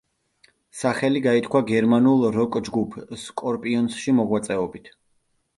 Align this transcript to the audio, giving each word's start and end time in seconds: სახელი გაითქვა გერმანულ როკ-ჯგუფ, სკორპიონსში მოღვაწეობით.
სახელი 0.77 1.21
გაითქვა 1.25 1.61
გერმანულ 1.73 2.25
როკ-ჯგუფ, 2.37 2.97
სკორპიონსში 3.27 4.19
მოღვაწეობით. 4.23 4.95